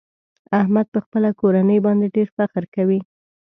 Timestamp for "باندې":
1.85-2.13